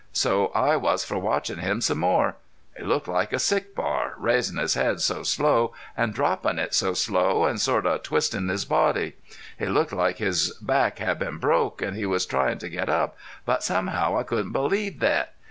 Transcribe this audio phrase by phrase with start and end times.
[0.13, 2.35] So I was for watchin' him some more.
[2.75, 6.95] He looked like a sick bar raisin' his head so slow an' droppin' it so
[6.95, 9.13] slow an' sort of twistin' his body.
[9.59, 13.15] He looked like his back had been broke an' he was tryin' to get up,
[13.45, 15.35] but somehow I couldn't believe thet.